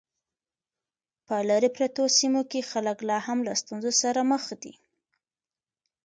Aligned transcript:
په 1.25 1.35
لیرې 1.47 1.69
پرتو 1.77 2.03
سیمو 2.17 2.41
کې 2.51 2.67
خلک 2.71 2.97
لا 3.09 3.17
هم 3.27 3.37
له 3.47 3.53
ستونزو 3.61 3.91
سره 4.01 4.21
مخ 4.31 4.43
دي. 4.61 4.73